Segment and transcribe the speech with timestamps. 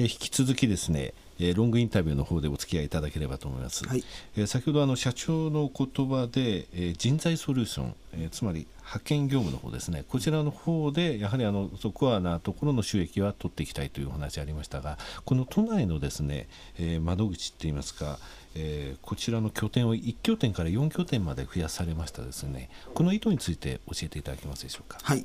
[0.00, 4.04] え引き続きですねえロングインタビューの方でお付き合いいただければと思います、はい、
[4.36, 10.04] え先ほどあの社長の言葉で、え人材ソリューション、えつまり派遣業務の方ですね。
[10.08, 16.48] こちらの方でやはりあのコアなところの収益は取っていきたいというお話ありましたがこの都内のですね、
[16.78, 18.18] え窓口っていいますか
[18.56, 22.68] えー、こちらの拠点を1拠点から4拠点まで増やされましたですね。
[22.94, 24.98] この意図について教えていただけますでしょうか。
[25.02, 25.24] はい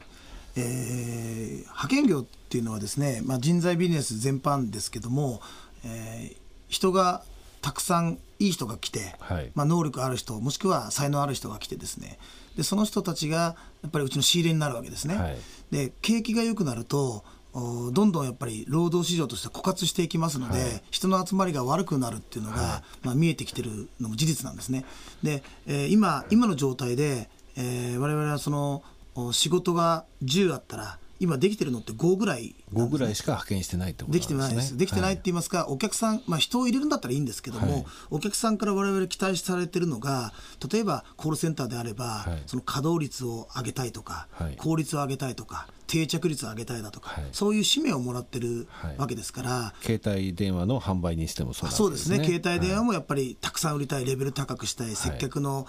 [0.56, 5.42] えー、派遣業っていうのはですね、まあ、人材ビジネス全般ですけども、
[5.86, 6.36] えー、
[6.70, 7.24] 人が
[7.62, 12.20] たくさんいい人が来て、はい、まあ、能力ある人もしくは才能ある人が来てですね。
[12.56, 13.56] でその人たちがや
[13.88, 15.15] っぱりうちの仕入れになるわけですね。
[15.15, 15.38] はい、
[15.71, 24.84] で景気が良くなるとどんどんやっぱり労働市場として枯渇していきますので、はい、人の集まりが悪くなるっていうのが、はい、まあ、見えてきてるのも事実なんですね。
[25.24, 28.84] で、えー、今今の状態で、えー、我々はその
[29.32, 34.36] 仕事が10あったら今できてるのって5ぐらい、ね、5ぐらいしか派遣してないってことですね。
[34.36, 34.78] できてないです。
[34.78, 40.34] できてないって言いますか、はい、お客さん、まあ人を入れるんだったらいいんですけども、はい、お客さんから我々期待されてるのが、
[40.72, 52.23] 例えばコールセンターであれば、はい、その稼働率を上げたいとか、効率を上げたいとか、定着率を上げたいだとか、はい、そういう使命をもらってるわけですから、はい、携帯電話の販売にしてもそう、ね、そうですね。
[52.23, 55.68] 携帯電話もやっぱりたくさん売りたいレベル高くしたい、接客の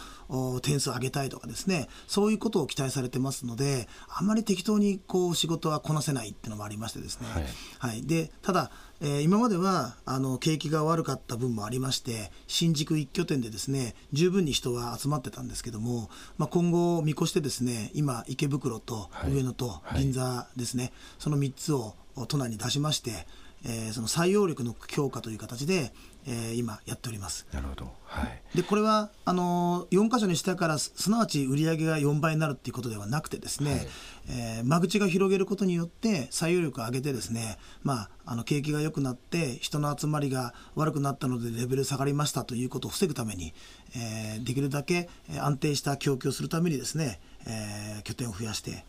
[0.63, 1.89] 点数を上げたいとかですね。
[2.07, 7.27] そういうことを期待されてますのであまり適当にこう仕事はこなせないっていうのもありましてですね、
[7.79, 8.03] はい。
[8.03, 21.95] でただえー、今まではあの景気が悪かった分もありまして新宿一拠点でですね十分に人は集まってたんですけども、まあ、今後見越してですね今池袋と上野と銀座ですね、はいはい、その3つを
[22.29, 23.27] 都内に出しまして、
[23.67, 25.93] えー、その採用力の強化という形で、
[26.27, 27.47] えー、今やっております。
[27.53, 33.87] なるほど、はい、でこれはあの4箇所にしたからすなわち売上が4倍になるっていうことではなくてですね、はい、
[34.29, 43.55] えー、間口が広げることによって採用力を上げてですね、まあ、あの景気が良くなって人の集まりが悪くなったのでレベル下がりましたということを防ぐために、
[43.97, 48.85] えー、できるだけ安定した供給をするためにですね、えー、拠点を増やして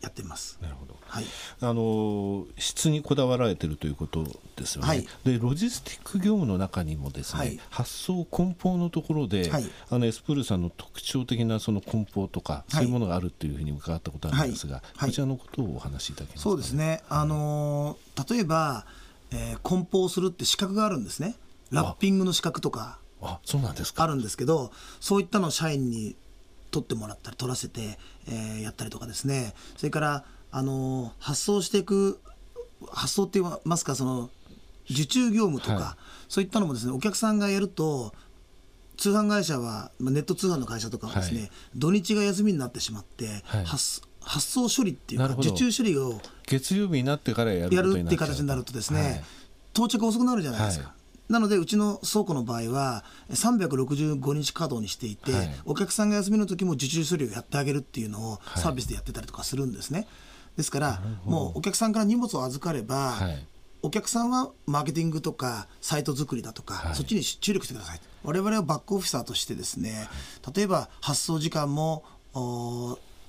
[0.00, 0.58] やってます。
[0.60, 0.96] なるほど。
[1.06, 1.24] はい。
[1.60, 4.24] あの質にこだわられてるということ
[4.56, 4.88] ですよね。
[4.88, 17.02] はい、でロジスティック業務の中にもですね、はい、発想梱包のところで、はい、あのエスプールさんの特徴的なその梱包とか、そういうものがあるというふうに伺ったことあるんですが、こちらのことをお話しいただけますか、ね、そうですね。
[17.08, 17.96] あの
[18.28, 18.86] 例えば、
[19.32, 21.36] えー、梱包するって資格があるんですね。
[21.70, 22.98] ラッピングの資格とか。
[23.22, 24.70] あそうなんですかあるんですけど
[25.00, 26.16] そういったのを社員に
[26.76, 27.98] 取ってもらったり取らせて、
[28.28, 29.54] えー、やったりとかですね。
[29.76, 32.20] それからあの発送していく
[32.90, 34.30] 発送って言いますかその
[34.90, 38.14] 受注業務とか、はい、そういったのもですねお客さんがやると
[38.96, 49.22] 通販会社はネット通販の会社とかはですね、はい、土日が休みになってしまって、はい、発発送処理っていうか受注処理を月曜日になってからやるやるっていう形になるとですね、
[49.72, 50.95] 到着遅くなるじゃないですか。
[51.28, 60.06] なのでうちの倉庫の場合は365日稼働にしていて、はい、お客さんが休みの時も受注処理をやってあげるっていうのをサービスでやってたりとかするんですね。
[60.56, 63.46] ですからもうお客さんから荷物を預かれば、はい、
[63.82, 68.00] お客さんはマーケティングとかサイト作りだとか、はい、そっちに注力してください。
[68.24, 70.08] 我々はバックオフィサーとしてですね
[70.54, 72.04] 例えば発送時間も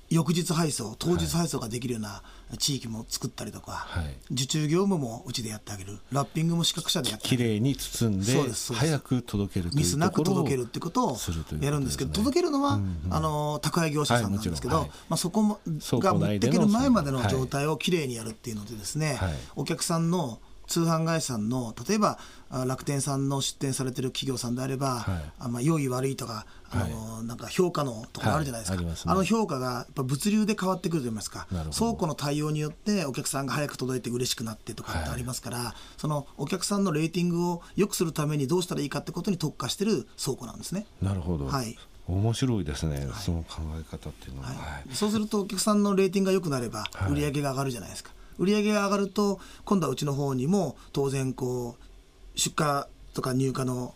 [0.09, 2.23] 翌日配送当日配送ができるような
[2.57, 5.99] 地域も作ったりとか、はい、受注業務もうちでやってあげる。
[6.11, 8.25] ラッピングも資格者でやってきれいに包んで
[8.73, 11.17] 早く届けるミスなく届けるっていうことを
[11.59, 19.19] やるんですけど、ね、届けるのは、うんうん、あの宅配業者さんなんですけど、はい、まあ、そこもが持っていける前までの状態をきれいにやるっていうのでですね、
[19.55, 22.19] お客さんの通販会社さんの例えば
[22.65, 28.91] 楽天さんの出店されてる企業さんであれば、はい、あまあ、良い悪いとかあの、はい、なんか評価のところあるじゃないですか、はい。
[28.91, 31.47] あすね、あの評価がやっぱ物流で変わってくると言いますか。
[31.77, 35.49] 倉庫の対応によってお客さんが早く届いて嬉しくなってとかってありますか。
[35.49, 40.85] ら、そのお客さんのレーティングを良くするためにどうしたらいいかってことに特化してる倉庫なんですね。
[41.01, 41.77] なるほど、はい。
[42.07, 44.49] 面白いですね、その考え方っていうのは、
[44.93, 52.83] そうするとお客さんのレーティングが良くなれば売り上げが上がるじゃないですか、売り上げが上がると今度はうちの方にも当然こう出荷
[53.13, 53.93] とか入荷の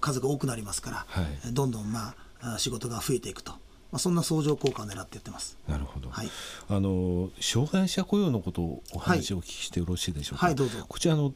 [0.00, 3.52] 数が多くなりますから、はい、どんどんまあ仕事が増えていくと。
[3.92, 5.58] まあ、そんな相乗効果を狙ってやってます。
[5.68, 6.08] なるほど。
[6.08, 6.30] はい。
[6.70, 10.46] あの障害者雇用のことをお話をお聞きしてよろしいでしょうか？
[10.46, 10.78] はい、どうぞ。
[10.88, 11.34] こちらの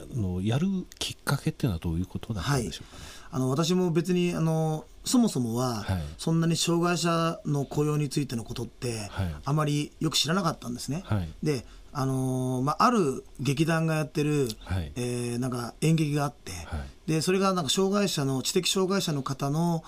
[0.00, 0.66] あのやる
[0.98, 11.02] きっかけっていうのはどういうことだったんでしょうか、ね、はい、あの私も別にあのそもそもは、はい、そんなに障害者の雇用についてのことって、はい、あまりよく知らなかったんですね。
[11.06, 16.76] はい、であのー、まあ、ある劇団がやってる、はい、えー、なんか演劇があって、は
[17.06, 19.82] い、でそれがなんか障害者の知的障害者の方の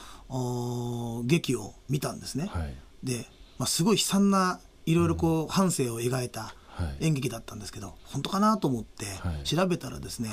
[1.25, 2.47] 劇を見たんですね。
[2.51, 2.75] はい、
[3.05, 3.27] で、
[3.59, 6.55] まあ、すごい悲惨ないろいろこう、半生を描いた
[7.01, 9.07] 演劇だったんですけど、本当かなと思って
[9.45, 10.31] 調べたらですね、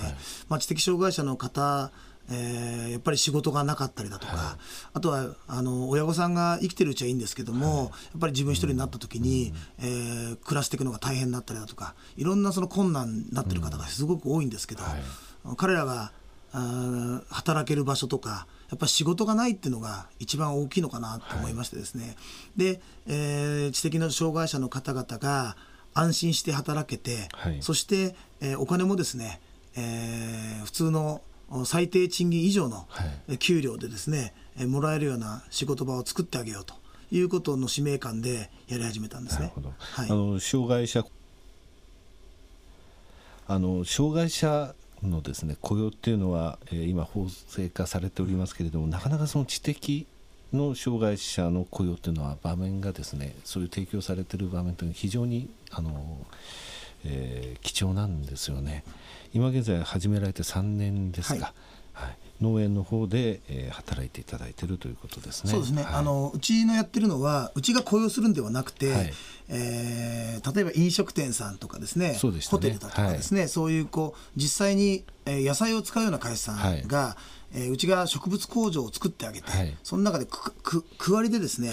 [0.47, 1.91] まあ、知的障害者の方
[2.31, 4.55] えー、やっぱり仕事がなかったりだとか、はい、
[4.93, 14.83] あとはあの親御さんが生きてるうちはいいんですけども、はい、やっぱり自分一人になった時に、うん、えー、暮らしていくのが大変になったりだとかいろんなその困難になってる方がすごく多いんですけど、
[15.45, 16.11] うん、彼らが
[16.51, 22.15] あ働ける場所とかやっぱり仕事がないっていうのが一番大きいのかなと思いましてですね、はい、
[22.57, 25.55] で、えー、知的な障害者の方々が
[25.93, 29.41] 安心して働けて、はい、そして、えー、お金もですね、
[29.75, 31.21] えー、普通の
[31.65, 32.87] 最低賃金以上の
[33.39, 36.75] 給料でですね、はい、もらえるような仕事場を作ってあげようと
[37.11, 39.51] いうことの使命感でやり始めたんですね。
[39.79, 41.03] はい、あの障害者
[43.47, 50.05] あの障害者のですね雇用っていうのは、えー、今法制化されておりますけれどもなかなかその知的
[50.53, 56.17] の障害者の雇用っていうのは場面がですねそういう提供されている場面というのは非常にあの、
[57.05, 58.83] えー、貴重なんですよね。
[59.33, 61.53] 今現在始められて3年ですが、
[61.93, 65.51] はい、はい、農園の方で、えー、働いていただいているということですね。
[65.51, 65.83] そうですね。
[65.83, 69.13] はい、あのうちのやってるのはうちが雇用するんではなくて、はい、
[69.49, 72.45] えー、例えば飲食店さんとかですね、そうでね。
[72.49, 77.17] ホテルだとかですね、はい、そういうこう実際に、えー、野菜を使うような会社さんが、は
[77.53, 81.71] い、えー、うちが植物工場を作ってあげて、はい、その中でくく区割りでですね、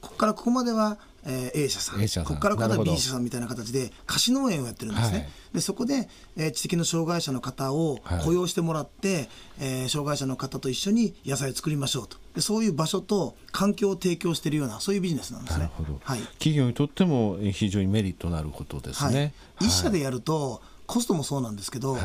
[0.00, 2.00] ここからここまではえー、A 社さん。
[2.08, 2.24] 社さん。
[2.24, 9.28] ここからここ B 社さんみたいな形で貸し農園をやってるんですね、はい、でそこで、えー、知的の障害者の方を雇用してもらって、はい、
[9.60, 12.16] えー、障害者の方と一緒に野菜を作りましょうと。
[12.34, 15.70] でそういう場所と環境を提供しているようなそういうビジネスなんですね、
[16.02, 21.96] はい、企業にとっても非常にメリットのあることですね、はい、一社でやるとコストもそうなんですけど、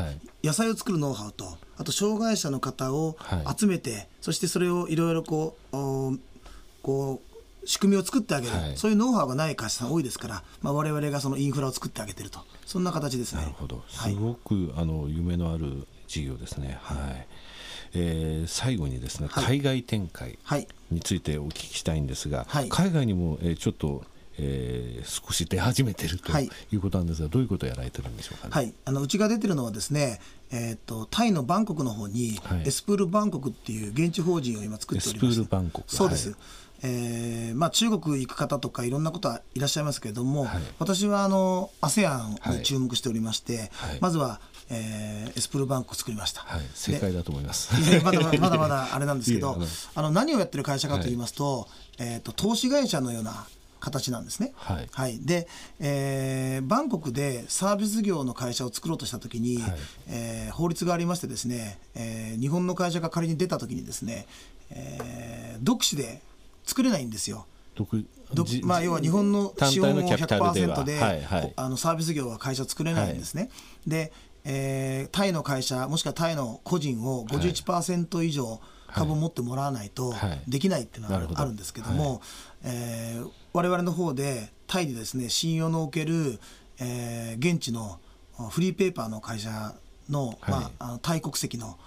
[0.42, 3.18] 野菜を作るノウハウとあと障害者の方を
[3.58, 6.20] 集めて、そしてそれをいろいろこう
[6.82, 7.29] こう
[7.66, 12.40] 仕組みを作ってあげる、はい、そういうノウハウがない会社さん多いですから、まあ、我々がそのインフラを作ってあげてると。
[12.66, 13.42] そんな形ですね。
[13.42, 13.84] なるほど。
[13.90, 16.78] すごく、はい、あの夢のある事業ですね。
[16.82, 17.28] はい、
[17.94, 20.38] えー、最後にですね、海外展開
[20.92, 24.04] についてお聞きしたいんですが、海外にも、えー、ちょっと
[24.42, 26.50] えー、少し出始めてるとい。
[26.72, 30.22] うことなんですが、はい、どういうことをやられてるんでしょうか、ね、はい、あのうちが出てるのはですね、
[30.52, 35.94] えーと、タイのバンコクの方に、はい、エスプールバンコクっていう現地法人を今作っておりますエスプールバンコク。
[35.94, 36.38] そうです、はい、
[36.82, 44.40] えーまあ、中国行く方とかいろんなことはいらっしゃいますけれども、はい、私はあの ASEAN に注目しておりまして、はい、まずは、
[44.70, 47.74] えー、エスプルバンクを作りました、はい、正解だと思います。
[48.04, 49.60] まだまだまだあれなんですけど
[49.96, 51.68] あの何をやってる会社かと言いますと,、
[51.98, 53.48] えーと、投資会社のような
[53.80, 54.54] 形なんですね。
[54.56, 55.48] はい、はい、で、
[55.80, 59.76] えー、バンコクでサービス業の会社を作ろうとしたときに、はい、
[60.08, 64.28] えー、法律がありましてですね、えー、日本の会社が仮に出たときにですね、
[64.72, 66.22] えー、独自で
[66.70, 67.48] 作れないんですよ。
[68.64, 71.14] まあ、要は日本の資本を100%で、は。
[71.14, 73.44] いはい、あのサービス業は会社作れないんですね。
[73.44, 74.14] はい、で、
[74.46, 80.14] えー、タイの会社もしくはタイの個人を51%以上株を持ってもらわないと
[80.48, 82.20] できないっていうのはあるんですけども、はい。
[82.66, 86.40] えー、我々の方でタイでですね信用のおける、
[86.80, 88.00] えー、現地の
[88.52, 89.74] フリーペーパーの会社
[90.10, 91.78] の,、まあ、あのタイ国籍の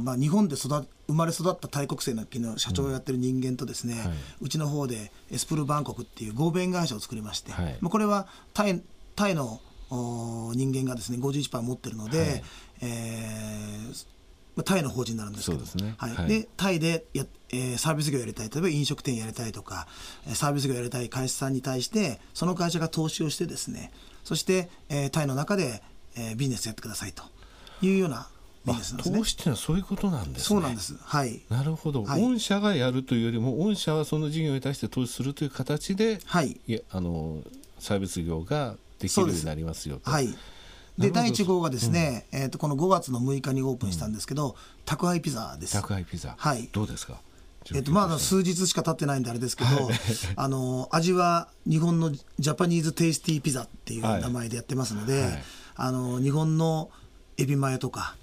[0.00, 4.10] まあ、日本で育生まれ育ったタイ国籍の社長をやってる人間とですね、うんはい、
[4.42, 8.82] うちの方でエスプルバンコクっていう合弁会社を作りまして、はい、まあ、これはタイ
[9.14, 12.42] タイの人間がですね51%持ってるので、はい、
[12.82, 18.48] えー、タイの法人になるんですけどで、ね、はい、でタイでや、えー、サービス業やりたい。
[18.48, 19.86] 例えば飲食店やりたいとか
[20.34, 23.92] サービス業やりたい会社さんに対してその会社が投資をしてですね
[24.24, 25.82] そして、えー、タイの中で、
[26.16, 27.24] えー、ビジネスやってくださいと
[27.82, 28.28] いうような
[28.66, 29.18] ビジネスなんですね。
[29.18, 30.44] 投資っていうのはそういうことなんですね。
[30.44, 30.96] そうなんです。
[31.00, 31.40] はい。
[31.48, 32.04] なるほど。
[32.04, 36.60] はい、御社がやるというよりも、御社はその事業に対して投資するという形で、はい。
[36.66, 37.42] いあの
[37.78, 40.10] サービス業ができるようになりますよと。
[40.10, 40.28] はい。
[40.98, 44.54] で第1号がですね、うん、えー、とこの5月の6日にオープンしたんですけど、うん、
[44.84, 45.72] 宅配ピザです。
[45.72, 46.34] 宅配ピザ。
[46.36, 46.68] はい。
[46.72, 47.18] どうですか？
[47.74, 49.70] えっと、まだ数日しか経ってないんであれですけど、
[50.34, 55.42] あの味は日本のジャパニーズテイスティーピザっていう名前でやってますので、はい、
[55.76, 56.90] あの日本の
[57.36, 58.16] エビマヨとか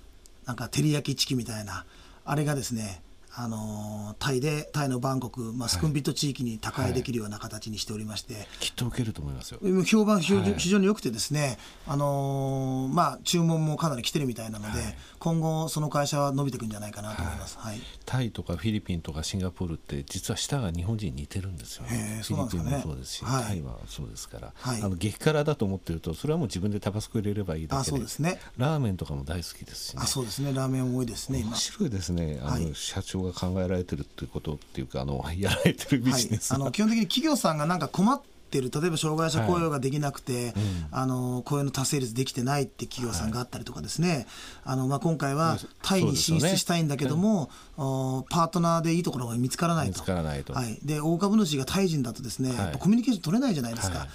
[0.50, 1.86] なんか照り焼きチキンみたいな。
[2.26, 3.04] あれがですね
[3.42, 9.62] あのタイでタイのバンコク、まあ、スクンビット地域に宅配できるような形にしておりまして、はい、きっと受けると思いますよ。
[9.86, 22.22] 評判非常に良くてですね、あのー、まあ、注文もかなり来てるみたいなので、はい、今後その会社は伸びていくんじゃないかなと思います、はい、タイとかフィリピンとかシンガポールって実は舌が日本人に似てるんですよね。
[22.22, 30.52] フィリピンもそうですし、タイはそうですから、あの激辛だと思ってるとそれはもう自分でタバスコ入れればいいだけでそうです、ね、ラーメンとかも大好きですし、ね、あそうですね。
[30.54, 32.42] ラーメン多いですね面白いですね。
[32.44, 40.54] あの、社長が考えられてるっていうことっていうかあの やられてるビジネス、はい、あの基本的に企業さんがなんか困っってる例えば障害者雇用ができなくて、はいうん、
[40.92, 44.26] あの雇用の達成率できてないって企業さんがあったりとかですね、はい、
[44.66, 50.04] あのまあ、今回はタイに進出したいんだけども、ね、パートナーでいいところが見つからないと。
[50.54, 54.08] はい、で大株主がタイ人だとですね、やっぱコミュニケーション取れないじゃないですか。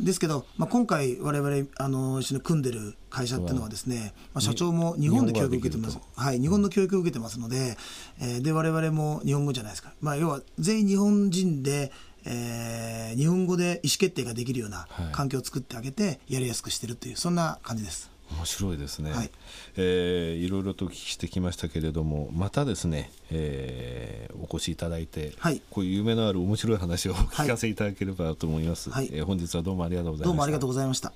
[0.00, 7.76] ですけど、まあ、今回、われわれあの一緒に組んでる会社っていうのはですね、まあ、社長も日本で教育を受けてます、はい、日本の教育を受けてますので、
[8.20, 11.90] えー、で我々も日本語じゃないですか、まあ、要は全員日本人で、
[12.24, 18.10] えー、日本語で意思決定ができるような環境を作ってあげて、やりやすくしてるという、そんな感じです。
[18.36, 19.30] 面白いですね、はい、
[19.76, 30.26] えー、いろいろとお聞きしてきましたけれどもまたですね、えー、お越しいただいて、はい、こういう夢のある面白い話をお聞かせいただければと思います、はい、えー、本日はどうもありがとうございました。
[30.26, 31.12] どうもありがとうございました